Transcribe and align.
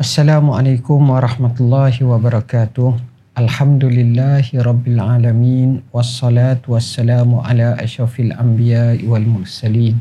Assalamualaikum 0.00 1.12
warahmatullahi 1.12 2.00
wabarakatuh. 2.00 2.96
Alhamdulillahi 3.36 4.56
rabbil 4.56 4.96
alamin 4.96 5.84
wassalatu 5.92 6.72
wassalamu 6.72 7.44
ala 7.44 7.76
asyrafil 7.76 8.32
anbiya 8.32 8.96
wal 9.04 9.28
mursalin 9.28 10.00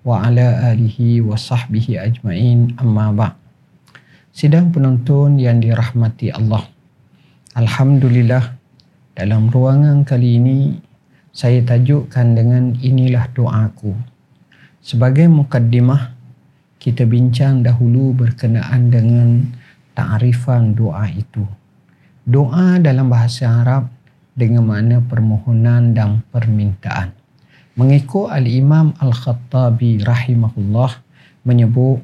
wa 0.00 0.24
ala 0.24 0.72
alihi 0.72 1.20
wa 1.20 1.36
sahbihi 1.36 2.00
ajmain 2.00 2.72
amma 2.80 3.12
ba' 3.12 3.36
Sidang 4.32 4.72
penonton 4.72 5.36
yang 5.36 5.60
dirahmati 5.60 6.32
Allah. 6.32 6.64
Alhamdulillah 7.52 8.56
dalam 9.12 9.52
ruangan 9.52 10.08
kali 10.08 10.40
ini 10.40 10.80
saya 11.36 11.60
tajukkan 11.68 12.32
dengan 12.32 12.80
inilah 12.80 13.28
doaku. 13.36 13.92
Sebagai 14.80 15.28
mukaddimah 15.28 16.16
kita 16.78 17.02
bincang 17.02 17.66
dahulu 17.66 18.14
berkenaan 18.14 18.94
dengan 18.94 19.50
ta'rifan 19.98 20.78
doa 20.78 21.10
itu. 21.10 21.42
Doa 22.22 22.78
dalam 22.78 23.10
bahasa 23.10 23.50
Arab 23.50 23.90
dengan 24.38 24.62
makna 24.62 25.02
permohonan 25.02 25.90
dan 25.90 26.22
permintaan. 26.30 27.10
Mengikut 27.74 28.30
Al-Imam 28.30 28.94
Al-Khattabi 28.98 30.06
rahimahullah 30.06 31.02
menyebut 31.42 31.98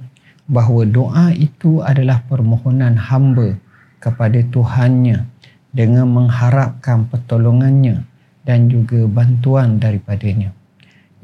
bahawa 0.50 0.82
doa 0.86 1.26
itu 1.30 1.78
adalah 1.82 2.26
permohonan 2.26 2.98
hamba 2.98 3.54
kepada 4.02 4.42
Tuhannya 4.42 5.22
dengan 5.70 6.10
mengharapkan 6.10 7.06
pertolongannya 7.06 8.02
dan 8.42 8.66
juga 8.70 9.06
bantuan 9.06 9.78
daripadanya. 9.78 10.50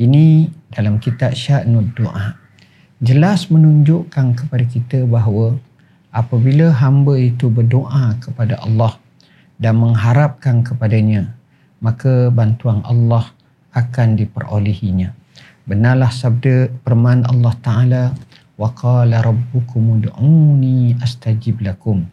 Ini 0.00 0.48
dalam 0.72 0.96
kitab 0.96 1.36
Sya'nud 1.36 1.92
Doa 1.92 2.39
jelas 3.00 3.48
menunjukkan 3.48 4.36
kepada 4.36 4.64
kita 4.68 4.98
bahawa 5.08 5.56
apabila 6.12 6.68
hamba 6.68 7.16
itu 7.16 7.48
berdoa 7.48 8.20
kepada 8.20 8.60
Allah 8.60 9.00
dan 9.56 9.80
mengharapkan 9.80 10.60
kepadanya 10.60 11.32
maka 11.80 12.28
bantuan 12.28 12.84
Allah 12.84 13.32
akan 13.72 14.20
diperolehinya. 14.20 15.16
Benarlah 15.64 16.12
sabda 16.12 16.68
perman 16.84 17.24
Allah 17.24 17.56
Taala 17.64 18.04
wa 18.60 18.68
qala 18.76 19.24
rabbukum 19.24 19.96
ud'uni 19.96 21.00
astajib 21.00 21.64
lakum. 21.64 22.04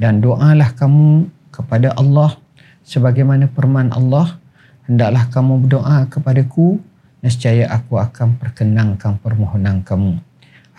Dan 0.00 0.24
doalah 0.24 0.72
kamu 0.72 1.28
kepada 1.52 1.92
Allah 2.00 2.40
sebagaimana 2.80 3.44
perman 3.52 3.92
Allah 3.92 4.40
hendaklah 4.88 5.28
kamu 5.28 5.68
berdoa 5.68 6.08
kepadaku 6.08 6.80
nescaya 7.20 7.68
aku 7.68 8.00
akan 8.00 8.40
perkenankan 8.40 9.20
permohonan 9.20 9.84
kamu 9.84 10.29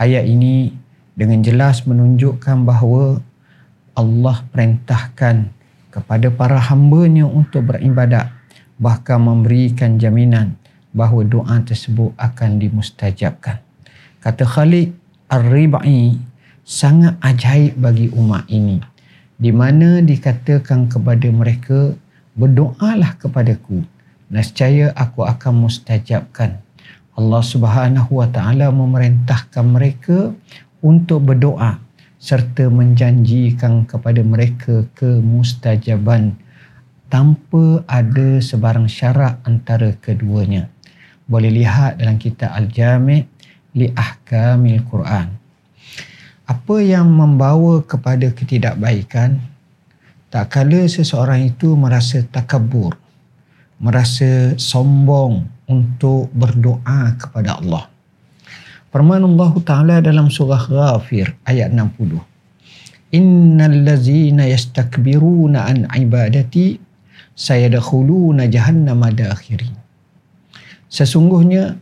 ayat 0.02 0.26
ini 0.26 0.74
dengan 1.14 1.46
jelas 1.46 1.86
menunjukkan 1.86 2.66
bahawa 2.66 3.22
Allah 3.94 4.42
perintahkan 4.50 5.54
kepada 5.94 6.28
para 6.34 6.58
hambanya 6.58 7.30
untuk 7.30 7.70
beribadat 7.70 8.34
bahkan 8.82 9.22
memberikan 9.22 10.02
jaminan 10.02 10.58
bahawa 10.90 11.22
doa 11.22 11.62
tersebut 11.62 12.18
akan 12.18 12.58
dimustajabkan. 12.58 13.62
Kata 14.26 14.42
Khalid 14.42 14.90
Ar-Ribai 15.30 16.18
sangat 16.66 17.22
ajaib 17.22 17.78
bagi 17.78 18.10
umat 18.18 18.50
ini 18.50 18.82
di 19.38 19.54
mana 19.54 20.02
dikatakan 20.02 20.90
kepada 20.90 21.30
mereka 21.30 21.94
berdoalah 22.38 23.18
kepadaku 23.22 23.86
nescaya 24.32 24.94
aku 24.96 25.28
akan 25.28 25.68
mustajabkan 25.68 26.64
Allah 27.20 27.44
Subhanahu 27.44 28.24
wa 28.24 28.28
taala 28.32 28.72
memerintahkan 28.72 29.66
mereka 29.68 30.32
untuk 30.80 31.28
berdoa 31.28 31.78
serta 32.22 32.70
menjanjikan 32.70 33.84
kepada 33.84 34.22
mereka 34.22 34.86
kemustajaban 34.96 36.38
tanpa 37.12 37.84
ada 37.90 38.40
sebarang 38.40 38.88
syarat 38.88 39.42
antara 39.44 39.92
keduanya. 40.00 40.72
Boleh 41.28 41.52
lihat 41.52 42.00
dalam 42.00 42.16
kitab 42.16 42.56
Al-Jami' 42.56 43.28
li 43.76 43.92
Ahkamil 43.92 44.86
Quran. 44.88 45.36
Apa 46.48 46.76
yang 46.80 47.12
membawa 47.12 47.84
kepada 47.84 48.32
ketidakbaikan 48.32 49.40
tak 50.32 50.48
kala 50.48 50.88
seseorang 50.88 51.52
itu 51.52 51.76
merasa 51.76 52.24
takabur, 52.24 52.96
merasa 53.80 54.56
sombong 54.56 55.44
untuk 55.72 56.28
berdoa 56.36 57.16
kepada 57.16 57.64
Allah. 57.64 57.88
Firman 58.92 59.24
Allah 59.24 59.54
Ta'ala 59.64 59.96
dalam 60.04 60.28
surah 60.28 60.68
Ghafir 60.68 61.32
ayat 61.48 61.72
60. 61.72 63.16
Innal 63.16 63.88
ladzina 63.88 64.44
yastakbiruna 64.52 65.72
an 65.72 65.88
ibadati 65.96 66.76
sayadkhuluna 67.32 68.52
jahannama 68.52 69.16
dakhirin. 69.16 69.72
Sesungguhnya 70.92 71.80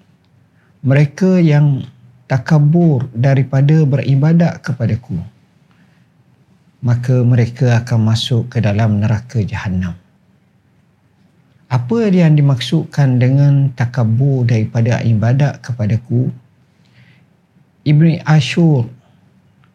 mereka 0.86 1.42
yang 1.42 1.82
takabur 2.30 3.10
daripada 3.18 3.82
beribadat 3.90 4.62
kepadaku 4.62 5.18
maka 6.80 7.26
mereka 7.28 7.84
akan 7.84 8.00
masuk 8.08 8.56
ke 8.56 8.64
dalam 8.64 9.04
neraka 9.04 9.44
jahannam 9.44 9.98
apa 11.70 12.10
yang 12.10 12.34
dimaksudkan 12.34 13.22
dengan 13.22 13.70
takabur 13.78 14.42
daripada 14.42 15.06
ibadat 15.06 15.62
kepadaku? 15.62 16.34
Ibni 17.86 18.26
Ashur 18.26 18.90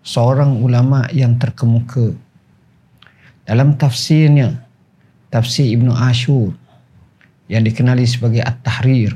seorang 0.03 0.59
ulama 0.59 1.07
yang 1.15 1.39
terkemuka. 1.39 2.19
Dalam 3.47 3.79
tafsirnya 3.79 4.59
tafsir 5.31 5.71
Ibnu 5.71 5.95
Ashur 5.95 6.51
yang 7.47 7.63
dikenali 7.63 8.11
sebagai 8.11 8.43
At-Tahrir 8.43 9.15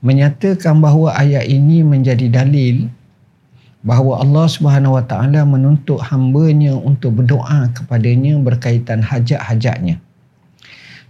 menyatakan 0.00 0.80
bahawa 0.80 1.20
ayat 1.20 1.44
ini 1.48 1.84
menjadi 1.84 2.32
dalil 2.32 2.88
bahawa 3.84 4.24
Allah 4.24 4.46
Subhanahu 4.48 4.96
Wa 4.96 5.04
Taala 5.04 5.44
menuntut 5.44 6.00
hamba-Nya 6.00 6.80
untuk 6.80 7.20
berdoa 7.20 7.68
kepadanya 7.76 8.40
berkaitan 8.40 9.04
hajat-hajatnya 9.04 10.03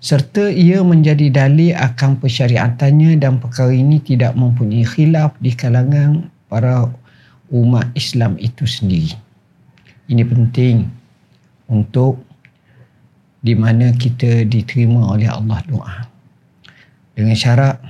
serta 0.05 0.53
ia 0.53 0.85
menjadi 0.85 1.33
dalil 1.33 1.73
akan 1.73 2.21
persyariatannya 2.21 3.17
dan 3.17 3.41
perkara 3.41 3.73
ini 3.73 4.05
tidak 4.05 4.37
mempunyai 4.37 4.85
khilaf 4.85 5.33
di 5.41 5.57
kalangan 5.57 6.29
para 6.53 6.93
umat 7.49 7.89
Islam 7.97 8.37
itu 8.37 8.69
sendiri. 8.69 9.17
Ini 10.13 10.21
penting 10.29 10.85
untuk 11.73 12.21
di 13.41 13.57
mana 13.57 13.97
kita 13.97 14.45
diterima 14.45 15.17
oleh 15.17 15.25
Allah 15.25 15.65
doa. 15.65 15.97
Dengan 17.17 17.33
syarat 17.33 17.81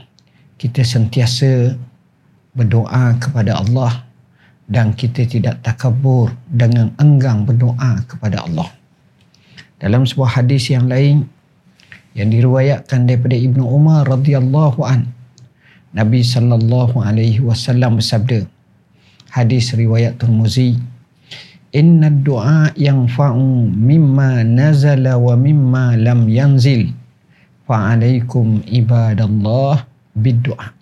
kita 0.54 0.86
sentiasa 0.86 1.74
berdoa 2.54 3.18
kepada 3.18 3.58
Allah 3.58 4.06
dan 4.70 4.94
kita 4.94 5.26
tidak 5.26 5.66
takabur 5.66 6.30
dengan 6.46 6.94
enggang 7.02 7.42
berdoa 7.42 8.06
kepada 8.06 8.46
Allah. 8.46 8.70
Dalam 9.82 10.06
sebuah 10.06 10.38
hadis 10.38 10.70
yang 10.70 10.86
lain, 10.86 11.26
yang 12.14 12.30
diriwayatkan 12.30 13.10
daripada 13.10 13.34
Ibnu 13.34 13.62
Umar 13.66 14.06
radhiyallahu 14.06 14.80
an 14.86 15.10
Nabi 15.94 16.22
sallallahu 16.22 16.98
alaihi 17.02 17.42
wasallam 17.42 17.98
bersabda 17.98 18.46
hadis 19.34 19.74
riwayat 19.74 20.18
Tirmizi 20.22 20.78
inna 21.74 22.10
du'a 22.10 22.70
yang 22.78 23.10
fa'u 23.10 23.66
mimma 23.70 24.46
nazala 24.46 25.18
wa 25.18 25.34
mimma 25.34 25.98
lam 25.98 26.30
yanzil 26.30 26.94
fa 27.66 27.94
alaikum 27.94 28.62
ibadallah 28.70 29.82
biddu'a 30.14 30.74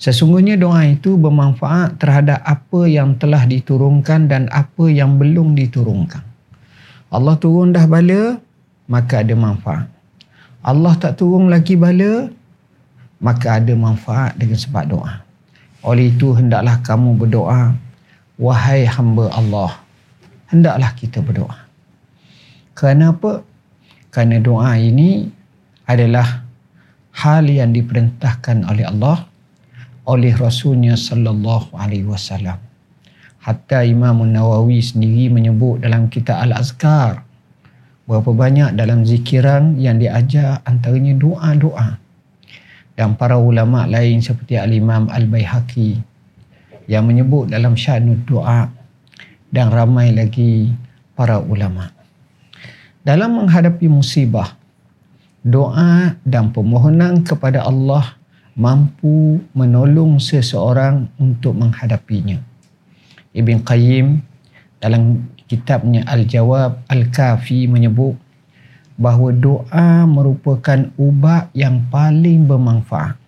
Sesungguhnya 0.00 0.56
doa 0.56 0.80
itu 0.88 1.20
bermanfaat 1.20 2.00
terhadap 2.00 2.40
apa 2.40 2.88
yang 2.88 3.20
telah 3.20 3.44
diturunkan 3.44 4.32
dan 4.32 4.48
apa 4.48 4.88
yang 4.88 5.20
belum 5.20 5.52
diturunkan. 5.52 6.24
Allah 7.12 7.36
turun 7.36 7.76
dah 7.76 7.84
bala, 7.84 8.40
maka 8.88 9.20
ada 9.20 9.36
manfaat. 9.36 9.99
Allah 10.60 10.92
tak 11.00 11.16
turun 11.16 11.48
lagi 11.48 11.76
bala 11.76 12.28
maka 13.20 13.60
ada 13.60 13.72
manfaat 13.76 14.36
dengan 14.36 14.56
sebab 14.56 14.84
doa. 14.88 15.24
Oleh 15.80 16.12
itu 16.12 16.36
hendaklah 16.36 16.80
kamu 16.84 17.16
berdoa. 17.16 17.72
Wahai 18.40 18.88
hamba 18.88 19.28
Allah 19.32 19.80
hendaklah 20.48 20.90
kita 20.96 21.22
berdoa. 21.22 21.68
Kerana 22.74 23.12
apa? 23.12 23.44
Kerana 24.10 24.42
doa 24.42 24.74
ini 24.74 25.28
adalah 25.86 26.42
hal 27.14 27.46
yang 27.46 27.70
diperintahkan 27.76 28.66
oleh 28.66 28.84
Allah 28.88 29.28
oleh 30.08 30.34
Rasulnya 30.34 30.98
sallallahu 30.98 31.76
alaihi 31.76 32.08
wasallam. 32.08 32.58
Hatta 33.40 33.86
Imam 33.86 34.20
Nawawi 34.26 34.82
sendiri 34.84 35.32
menyebut 35.32 35.80
dalam 35.80 36.12
kitab 36.12 36.44
Al-Azkar 36.44 37.24
berapa 38.10 38.34
banyak 38.34 38.74
dalam 38.74 39.06
zikiran 39.06 39.78
yang 39.78 40.02
diajar 40.02 40.66
antaranya 40.66 41.14
doa-doa 41.14 41.94
dan 42.98 43.14
para 43.14 43.38
ulama 43.38 43.86
lain 43.86 44.18
seperti 44.18 44.58
Al-Imam 44.58 45.06
Al-Baihaqi 45.06 45.94
yang 46.90 47.06
menyebut 47.06 47.46
dalam 47.46 47.78
syanud 47.78 48.26
doa 48.26 48.66
dan 49.46 49.70
ramai 49.70 50.10
lagi 50.10 50.74
para 51.14 51.38
ulama. 51.38 51.94
Dalam 53.06 53.46
menghadapi 53.46 53.86
musibah, 53.86 54.58
doa 55.46 56.18
dan 56.26 56.50
permohonan 56.50 57.22
kepada 57.22 57.62
Allah 57.62 58.18
mampu 58.58 59.38
menolong 59.54 60.18
seseorang 60.18 61.06
untuk 61.14 61.54
menghadapinya. 61.54 62.42
Ibn 63.38 63.62
Qayyim 63.62 64.06
dalam 64.82 65.30
kitabnya 65.50 66.06
Al-Jawab 66.06 66.86
Al-Kafi 66.86 67.66
menyebut 67.66 68.14
bahawa 68.94 69.34
doa 69.34 70.06
merupakan 70.06 70.86
ubat 70.94 71.50
yang 71.58 71.90
paling 71.90 72.46
bermanfaat. 72.46 73.18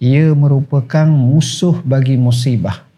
Ia 0.00 0.32
merupakan 0.32 1.04
musuh 1.04 1.84
bagi 1.84 2.16
musibah. 2.16 2.88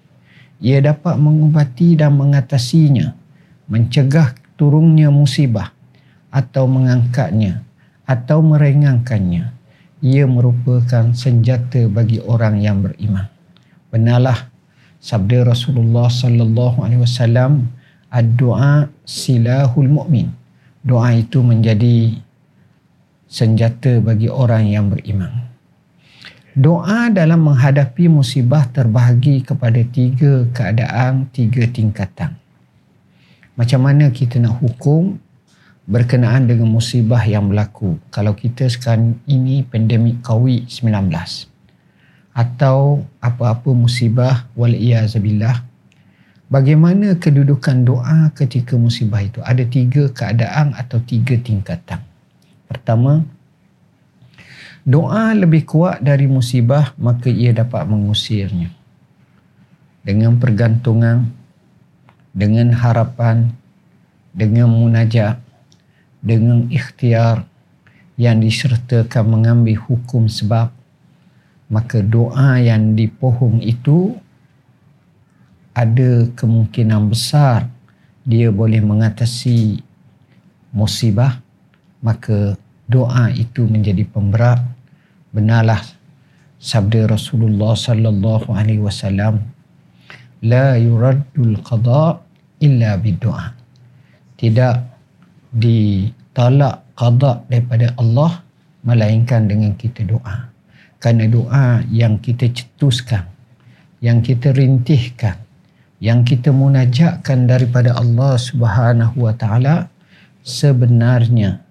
Ia 0.62 0.78
dapat 0.78 1.18
mengubati 1.18 1.98
dan 1.98 2.14
mengatasinya, 2.14 3.18
mencegah 3.66 4.38
turunnya 4.54 5.10
musibah 5.10 5.74
atau 6.30 6.70
mengangkatnya 6.70 7.66
atau 8.06 8.46
meringankannya. 8.46 9.50
Ia 10.06 10.24
merupakan 10.30 11.10
senjata 11.12 11.90
bagi 11.90 12.22
orang 12.22 12.62
yang 12.62 12.78
beriman. 12.84 13.26
Benarlah 13.90 14.48
sabda 15.02 15.50
Rasulullah 15.50 16.06
sallallahu 16.08 16.84
alaihi 16.84 17.02
wasallam, 17.02 17.72
"Ad-du'a 18.16 18.88
silahul 19.04 19.92
mu'min." 19.92 20.32
Doa 20.80 21.12
itu 21.12 21.44
menjadi 21.44 22.16
senjata 23.28 24.00
bagi 24.00 24.32
orang 24.32 24.64
yang 24.64 24.88
beriman. 24.88 25.52
Doa 26.56 27.12
dalam 27.12 27.52
menghadapi 27.52 28.08
musibah 28.08 28.64
terbahagi 28.72 29.44
kepada 29.44 29.84
tiga 29.84 30.48
keadaan, 30.56 31.28
tiga 31.28 31.68
tingkatan. 31.68 32.32
Macam 33.60 33.84
mana 33.84 34.08
kita 34.08 34.40
nak 34.40 34.64
hukum 34.64 35.20
berkenaan 35.84 36.48
dengan 36.48 36.70
musibah 36.70 37.20
yang 37.26 37.50
berlaku 37.50 37.98
kalau 38.14 38.32
kita 38.32 38.66
sekarang 38.66 39.20
ini 39.28 39.62
pandemik 39.62 40.18
COVID-19 40.22 41.12
atau 42.34 43.06
apa-apa 43.22 43.70
musibah 43.70 44.50
wal-iyazabillah 44.58 45.65
bagaimana 46.50 47.18
kedudukan 47.18 47.86
doa 47.86 48.30
ketika 48.34 48.74
musibah 48.78 49.22
itu? 49.22 49.42
Ada 49.42 49.66
tiga 49.66 50.10
keadaan 50.10 50.74
atau 50.74 51.02
tiga 51.02 51.38
tingkatan. 51.38 52.02
Pertama 52.66 53.22
doa 54.86 55.34
lebih 55.34 55.66
kuat 55.66 56.02
dari 56.02 56.30
musibah 56.30 56.94
maka 56.98 57.30
ia 57.30 57.54
dapat 57.54 57.86
mengusirnya. 57.86 58.70
Dengan 60.06 60.38
pergantungan 60.38 61.34
dengan 62.36 62.68
harapan 62.76 63.48
dengan 64.36 64.68
munajat 64.68 65.40
dengan 66.20 66.68
ikhtiar 66.68 67.48
yang 68.20 68.44
disertakan 68.44 69.24
mengambil 69.24 69.80
hukum 69.88 70.28
sebab 70.28 70.68
maka 71.72 72.04
doa 72.04 72.60
yang 72.60 72.92
dipohong 72.92 73.64
itu 73.64 74.14
ada 75.76 76.24
kemungkinan 76.32 77.12
besar 77.12 77.68
dia 78.24 78.48
boleh 78.48 78.80
mengatasi 78.80 79.84
musibah 80.72 81.36
maka 82.00 82.56
doa 82.88 83.28
itu 83.36 83.68
menjadi 83.68 84.08
pemberat. 84.08 84.64
Benarlah 85.36 85.84
sabda 86.56 87.12
Rasulullah 87.12 87.76
sallallahu 87.76 88.56
alaihi 88.56 88.80
wasallam 88.80 89.44
la 90.40 90.80
yuraddul 90.80 91.60
qada 91.60 92.24
illa 92.64 92.96
bidu'a 92.96 93.52
tidak 94.40 94.80
ditalak 95.52 96.88
qada 96.96 97.44
daripada 97.52 97.92
Allah 98.00 98.40
melainkan 98.80 99.44
dengan 99.44 99.76
kita 99.76 100.08
doa. 100.08 100.48
Kerana 100.96 101.28
doa 101.28 101.84
yang 101.92 102.16
kita 102.16 102.48
cetuskan 102.48 103.28
yang 104.00 104.24
kita 104.24 104.56
rintihkan 104.56 105.45
yang 106.02 106.22
kita 106.22 106.52
munajatkan 106.52 107.48
daripada 107.48 107.96
Allah 107.96 108.36
Subhanahu 108.36 109.26
wa 109.26 109.32
taala 109.32 109.88
sebenarnya 110.44 111.64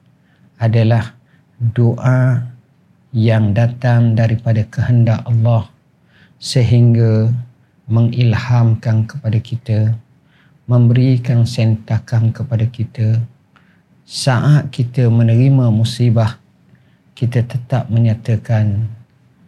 adalah 0.57 1.13
doa 1.60 2.50
yang 3.16 3.56
datang 3.56 4.18
daripada 4.18 4.66
kehendak 4.68 5.24
Allah 5.24 5.69
sehingga 6.42 7.31
mengilhamkan 7.86 9.06
kepada 9.06 9.39
kita 9.39 9.80
memberikan 10.66 11.45
sentakan 11.45 12.33
kepada 12.33 12.66
kita. 12.66 13.22
Saat 14.06 14.69
kita 14.69 15.10
menerima 15.10 15.74
musibah 15.74 16.38
kita 17.18 17.42
tetap 17.42 17.89
menyatakan 17.89 18.86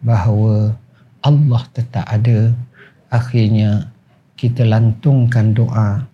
bahawa 0.02 0.74
Allah 1.22 1.62
tetap 1.74 2.06
ada. 2.08 2.54
Akhirnya 3.08 3.92
kita 4.38 4.62
lantungkan 4.62 5.50
doa 5.52 6.06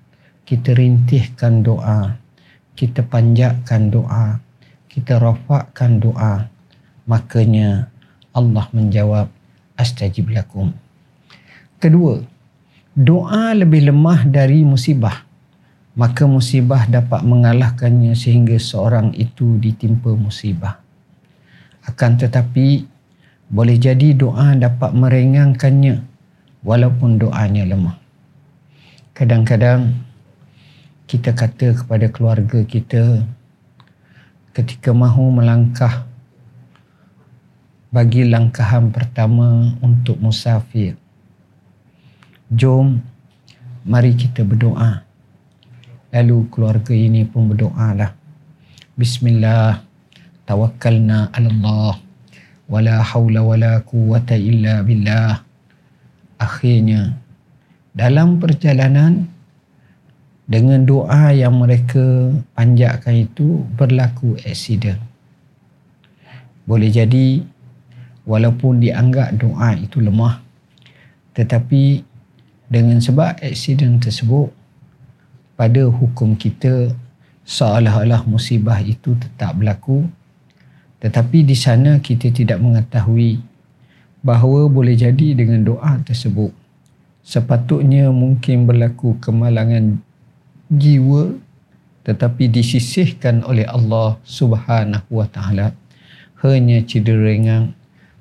kita 0.49 0.73
rintihkan 0.73 1.61
doa 1.61 2.17
kita 2.73 3.05
panjatkan 3.05 3.93
doa 3.93 4.41
kita 4.88 5.21
rafakkan 5.21 6.00
doa 6.00 6.49
makanya 7.05 7.93
Allah 8.35 8.67
menjawab 8.75 9.31
astajib 9.79 10.31
lakum. 10.31 10.75
Kedua, 11.79 12.23
doa 12.94 13.55
lebih 13.55 13.91
lemah 13.91 14.26
dari 14.26 14.67
musibah. 14.67 15.26
Maka 15.94 16.26
musibah 16.26 16.91
dapat 16.91 17.23
mengalahkannya 17.23 18.19
sehingga 18.19 18.59
seorang 18.59 19.15
itu 19.15 19.62
ditimpa 19.62 20.11
musibah. 20.19 20.82
Akan 21.87 22.19
tetapi 22.19 22.82
boleh 23.47 23.79
jadi 23.79 24.11
doa 24.11 24.59
dapat 24.59 24.91
meringankannya 24.91 26.03
walaupun 26.67 27.23
doanya 27.23 27.62
lemah. 27.71 28.04
Kadang-kadang 29.14 29.94
kita 31.06 31.31
kata 31.31 31.78
kepada 31.78 32.11
keluarga 32.11 32.66
kita 32.66 33.22
ketika 34.50 34.90
mahu 34.90 35.38
melangkah 35.38 36.02
bagi 37.94 38.26
langkahan 38.26 38.90
pertama 38.90 39.70
untuk 39.78 40.19
musafir. 40.19 40.99
Jom, 42.50 42.99
mari 43.87 44.19
kita 44.19 44.43
berdoa. 44.43 45.06
Lalu 46.11 46.50
keluarga 46.50 46.90
ini 46.90 47.23
pun 47.23 47.54
berdoalah. 47.54 48.11
Bismillah, 48.99 49.78
tawakkalna 50.42 51.30
ala 51.30 51.49
Allah. 51.54 51.94
Wala 52.66 52.99
hawla 52.99 53.47
wala 53.47 53.78
quwata 53.87 54.35
illa 54.35 54.83
billah. 54.83 55.38
Akhirnya, 56.35 57.14
dalam 57.95 58.43
perjalanan, 58.43 59.31
dengan 60.45 60.85
doa 60.85 61.33
yang 61.33 61.57
mereka 61.57 62.29
panjatkan 62.53 63.25
itu 63.25 63.65
berlaku 63.79 64.37
aksiden. 64.45 65.01
Boleh 66.69 66.93
jadi 66.93 67.41
walaupun 68.29 68.81
dianggap 68.81 69.37
doa 69.37 69.77
itu 69.77 70.01
lemah 70.01 70.41
tetapi 71.37 72.03
dengan 72.73 72.99
sebab 72.99 73.41
aksiden 73.45 74.01
tersebut 74.01 74.49
pada 75.55 75.87
hukum 75.87 76.33
kita 76.35 76.91
seolah-olah 77.45 78.25
musibah 78.25 78.81
itu 78.81 79.13
tetap 79.21 79.61
berlaku 79.61 80.09
tetapi 81.05 81.45
di 81.45 81.53
sana 81.53 82.01
kita 82.01 82.33
tidak 82.33 82.57
mengetahui 82.65 83.45
bahawa 84.25 84.73
boleh 84.73 84.97
jadi 84.97 85.37
dengan 85.37 85.61
doa 85.61 86.01
tersebut 86.01 86.63
sepatutnya 87.25 88.12
mungkin 88.12 88.69
berlaku 88.69 89.16
kemalangan 89.19 89.99
jiwa 90.69 91.35
tetapi 92.04 92.52
disisihkan 92.52 93.40
oleh 93.49 93.64
Allah 93.64 94.21
Subhanahu 94.28 95.09
wa 95.09 95.26
taala. 95.26 95.73
Hanya 96.45 96.85
cedera 96.85 97.25
ringan 97.25 97.73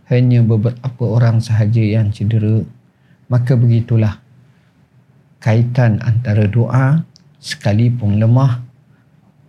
hanya 0.07 0.39
beberapa 0.39 1.03
orang 1.03 1.43
sahaja 1.43 1.83
yang 1.83 2.15
cedera. 2.15 2.63
Maka 3.27 3.59
begitulah 3.59 4.23
kaitan 5.43 5.99
antara 5.99 6.47
doa 6.47 7.03
sekalipun 7.43 8.23
lemah 8.23 8.63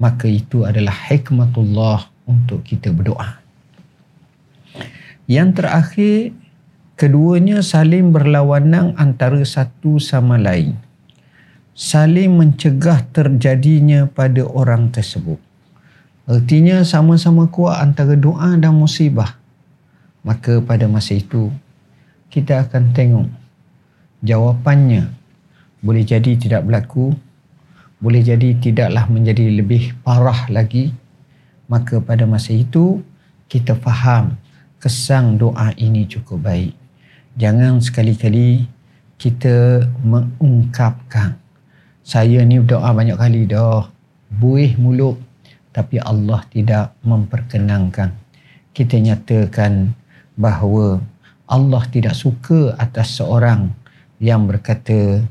maka 0.02 0.26
itu 0.26 0.66
adalah 0.66 0.94
hikmatullah 1.06 2.11
untuk 2.26 2.66
kita 2.66 2.90
berdoa. 2.90 3.38
Yang 5.30 5.62
terakhir 5.62 6.16
keduanya 7.04 7.61
saling 7.61 8.16
berlawanan 8.16 8.96
antara 8.96 9.44
satu 9.44 10.00
sama 10.00 10.40
lain. 10.40 10.73
Saling 11.76 12.32
mencegah 12.32 13.04
terjadinya 13.12 14.08
pada 14.08 14.40
orang 14.49 14.88
tersebut. 14.88 15.37
Artinya 16.25 16.80
sama-sama 16.80 17.44
kuat 17.52 17.84
antara 17.84 18.16
doa 18.16 18.56
dan 18.56 18.73
musibah. 18.73 19.37
Maka 20.25 20.64
pada 20.64 20.88
masa 20.88 21.20
itu 21.20 21.52
kita 22.32 22.64
akan 22.64 22.96
tengok 22.96 23.28
jawapannya. 24.25 25.12
Boleh 25.84 26.08
jadi 26.08 26.40
tidak 26.40 26.64
berlaku 26.64 27.12
boleh 28.00 28.20
jadi 28.20 28.56
tidaklah 28.56 29.12
menjadi 29.12 29.49
lebih 29.52 29.92
parah 30.00 30.49
lagi. 30.49 30.96
Maka 31.68 32.00
pada 32.00 32.25
masa 32.25 32.56
itu 32.56 33.04
kita 33.52 33.76
faham 33.76 34.40
kesang 34.80 35.37
doa 35.37 35.73
ini 35.76 36.08
cukup 36.08 36.49
baik 36.49 36.83
jangan 37.34 37.82
sekali-kali 37.82 38.66
kita 39.18 39.86
mengungkapkan. 40.02 41.38
Saya 42.04 42.44
ni 42.44 42.60
doa 42.60 42.92
banyak 42.92 43.16
kali 43.16 43.48
dah. 43.48 43.88
Buih 44.28 44.74
mulut 44.76 45.18
tapi 45.74 45.98
Allah 46.02 46.42
tidak 46.50 46.94
memperkenankan. 47.02 48.14
Kita 48.74 48.98
nyatakan 48.98 49.94
bahawa 50.34 50.98
Allah 51.46 51.82
tidak 51.90 52.18
suka 52.18 52.74
atas 52.78 53.18
seorang 53.18 53.70
yang 54.18 54.46
berkata 54.50 55.22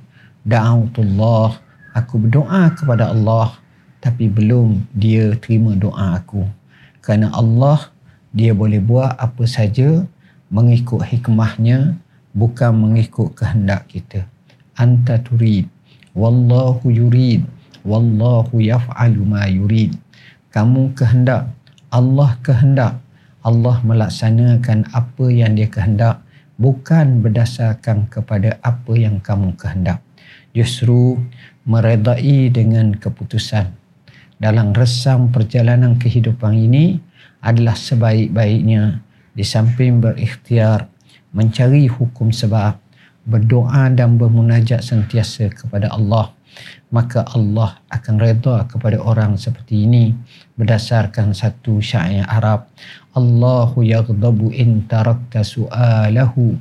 da'autullah 0.48 1.56
aku 1.96 2.28
berdoa 2.28 2.72
kepada 2.76 3.12
Allah 3.12 3.56
tapi 4.04 4.28
belum 4.28 4.84
dia 4.96 5.36
terima 5.40 5.76
doa 5.76 6.20
aku. 6.20 6.44
Kerana 7.04 7.32
Allah 7.36 7.92
dia 8.34 8.52
boleh 8.56 8.80
buat 8.82 9.16
apa 9.16 9.44
saja 9.46 10.04
mengikut 10.54 11.02
hikmahnya 11.02 11.98
bukan 12.38 12.72
mengikut 12.78 13.34
kehendak 13.34 13.90
kita. 13.90 14.30
Anta 14.78 15.18
turid 15.18 15.66
wallahu 16.14 16.94
yurid 16.94 17.42
wallahu 17.82 18.62
yaf'alu 18.62 19.26
ma 19.26 19.50
yurid. 19.50 19.98
Kamu 20.54 20.94
kehendak 20.94 21.50
Allah 21.90 22.38
kehendak. 22.46 23.02
Allah 23.44 23.76
melaksanakan 23.84 24.88
apa 24.96 25.26
yang 25.28 25.60
dia 25.60 25.68
kehendak 25.68 26.24
bukan 26.56 27.20
berdasarkan 27.20 28.08
kepada 28.08 28.56
apa 28.64 28.94
yang 28.96 29.20
kamu 29.20 29.52
kehendak. 29.60 30.00
Justru 30.56 31.20
meredai 31.68 32.48
dengan 32.50 32.96
keputusan. 32.96 33.68
Dalam 34.40 34.72
resam 34.72 35.28
perjalanan 35.30 36.00
kehidupan 36.00 36.56
ini 36.56 36.98
adalah 37.44 37.76
sebaik-baiknya 37.76 39.04
di 39.34 39.46
samping 39.46 40.02
berikhtiar 40.02 40.90
mencari 41.34 41.90
hukum 41.90 42.30
sebab 42.30 42.78
berdoa 43.26 43.90
dan 43.90 44.22
bermunajat 44.22 44.86
sentiasa 44.86 45.50
kepada 45.50 45.90
Allah 45.90 46.34
maka 46.94 47.26
Allah 47.34 47.82
akan 47.90 48.16
reda 48.22 48.70
kepada 48.70 49.02
orang 49.02 49.36
seperti 49.36 49.90
ini. 49.90 50.14
Berdasarkan 50.54 51.34
satu 51.34 51.82
syair 51.82 52.30
Arab 52.30 52.70
Allahu 53.18 53.82
yaghdabu 53.82 54.54
in 54.54 54.86
tarakta 54.86 55.42
su'alahu 55.42 56.54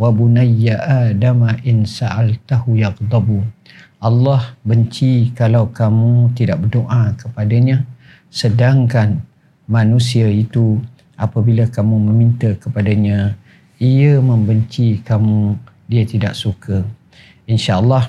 wa 0.00 0.08
bunayya 0.08 1.12
adama 1.12 1.52
in 1.68 1.84
sa'altahu 1.84 2.80
yaghdabu. 2.80 3.44
Allah 4.00 4.56
benci 4.64 5.32
kalau 5.32 5.68
kamu 5.72 6.32
tidak 6.36 6.60
berdoa 6.64 7.16
kepadanya 7.16 7.84
sedangkan 8.28 9.24
manusia 9.68 10.28
itu 10.28 10.76
apabila 11.14 11.66
kamu 11.70 12.10
meminta 12.10 12.54
kepadanya 12.58 13.38
ia 13.78 14.22
membenci 14.22 15.02
kamu 15.02 15.58
dia 15.90 16.06
tidak 16.06 16.34
suka. 16.38 16.86
Insyaallah 17.44 18.08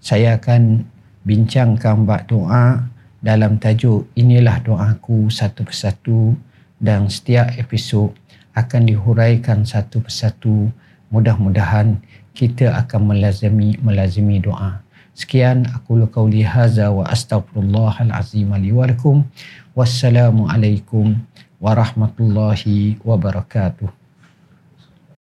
saya 0.00 0.40
akan 0.40 0.86
bincangkan 1.28 2.08
bab 2.08 2.24
doa 2.24 2.88
dalam 3.20 3.60
tajuk 3.60 4.08
inilah 4.16 4.64
doaku 4.64 5.28
satu 5.28 5.66
persatu. 5.66 6.32
Dan 6.80 7.12
setiap 7.12 7.52
episod 7.60 8.16
akan 8.56 8.88
dihuraikan 8.88 9.68
satu 9.68 10.00
persatu. 10.00 10.72
Mudah-mudahan 11.12 12.00
kita 12.32 12.72
akan 12.72 13.12
melazimi 13.12 13.76
melazimi 13.84 14.40
doa. 14.40 14.80
Sekian 15.12 15.68
aku 15.68 16.00
qauli 16.08 16.40
hadza 16.40 16.88
wa 16.88 17.04
astaghfirullahal 17.04 18.16
azim 18.16 18.48
li 18.56 18.72
wa 18.72 18.88
lakum. 18.88 19.28
Wassalamu 19.76 20.48
alaikum 20.48 21.20
warahmatullahi 21.60 22.96
wabarakatuh. 23.04 23.99